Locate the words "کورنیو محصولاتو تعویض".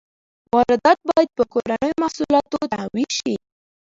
1.53-3.11